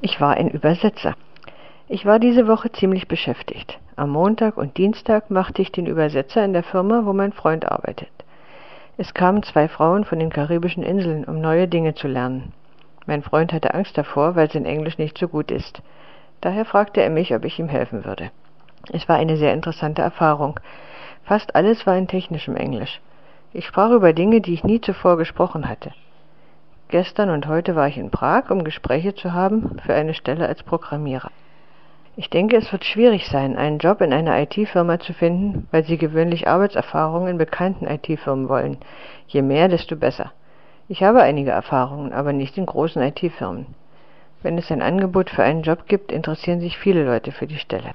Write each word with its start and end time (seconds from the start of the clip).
Ich 0.00 0.20
war 0.20 0.36
ein 0.36 0.48
Übersetzer. 0.48 1.16
Ich 1.88 2.06
war 2.06 2.20
diese 2.20 2.46
Woche 2.46 2.70
ziemlich 2.70 3.08
beschäftigt. 3.08 3.80
Am 3.96 4.10
Montag 4.10 4.56
und 4.56 4.76
Dienstag 4.76 5.28
machte 5.28 5.60
ich 5.60 5.72
den 5.72 5.86
Übersetzer 5.86 6.44
in 6.44 6.52
der 6.52 6.62
Firma, 6.62 7.04
wo 7.04 7.12
mein 7.12 7.32
Freund 7.32 7.64
arbeitet. 7.64 8.10
Es 8.96 9.12
kamen 9.12 9.42
zwei 9.42 9.66
Frauen 9.66 10.04
von 10.04 10.20
den 10.20 10.30
karibischen 10.30 10.84
Inseln, 10.84 11.24
um 11.24 11.40
neue 11.40 11.66
Dinge 11.66 11.94
zu 11.94 12.06
lernen. 12.06 12.52
Mein 13.06 13.22
Freund 13.22 13.52
hatte 13.52 13.74
Angst 13.74 13.98
davor, 13.98 14.36
weil 14.36 14.48
sein 14.48 14.66
Englisch 14.66 14.98
nicht 14.98 15.18
so 15.18 15.26
gut 15.26 15.50
ist. 15.50 15.82
Daher 16.42 16.64
fragte 16.64 17.02
er 17.02 17.10
mich, 17.10 17.34
ob 17.34 17.44
ich 17.44 17.58
ihm 17.58 17.68
helfen 17.68 18.04
würde. 18.04 18.30
Es 18.92 19.08
war 19.08 19.16
eine 19.16 19.36
sehr 19.36 19.52
interessante 19.52 20.02
Erfahrung. 20.02 20.60
Fast 21.24 21.56
alles 21.56 21.88
war 21.88 21.96
in 21.96 22.06
technischem 22.06 22.54
Englisch. 22.54 23.00
Ich 23.52 23.66
sprach 23.66 23.90
über 23.90 24.12
Dinge, 24.12 24.40
die 24.40 24.54
ich 24.54 24.62
nie 24.62 24.80
zuvor 24.80 25.16
gesprochen 25.16 25.68
hatte. 25.68 25.90
Gestern 26.90 27.28
und 27.28 27.46
heute 27.46 27.76
war 27.76 27.86
ich 27.86 27.98
in 27.98 28.10
Prag, 28.10 28.48
um 28.48 28.64
Gespräche 28.64 29.14
zu 29.14 29.34
haben 29.34 29.78
für 29.84 29.92
eine 29.92 30.14
Stelle 30.14 30.48
als 30.48 30.62
Programmierer. 30.62 31.30
Ich 32.16 32.30
denke, 32.30 32.56
es 32.56 32.72
wird 32.72 32.86
schwierig 32.86 33.26
sein, 33.28 33.58
einen 33.58 33.78
Job 33.78 34.00
in 34.00 34.10
einer 34.10 34.40
IT-Firma 34.40 34.98
zu 34.98 35.12
finden, 35.12 35.68
weil 35.70 35.84
sie 35.84 35.98
gewöhnlich 35.98 36.48
Arbeitserfahrungen 36.48 37.28
in 37.28 37.36
bekannten 37.36 37.86
IT-Firmen 37.86 38.48
wollen. 38.48 38.78
Je 39.26 39.42
mehr, 39.42 39.68
desto 39.68 39.96
besser. 39.96 40.32
Ich 40.88 41.02
habe 41.02 41.20
einige 41.20 41.50
Erfahrungen, 41.50 42.14
aber 42.14 42.32
nicht 42.32 42.56
in 42.56 42.64
großen 42.64 43.02
IT-Firmen. 43.02 43.66
Wenn 44.42 44.56
es 44.56 44.72
ein 44.72 44.80
Angebot 44.80 45.28
für 45.28 45.42
einen 45.42 45.62
Job 45.62 45.88
gibt, 45.88 46.10
interessieren 46.10 46.60
sich 46.60 46.78
viele 46.78 47.04
Leute 47.04 47.32
für 47.32 47.46
die 47.46 47.58
Stelle. 47.58 47.90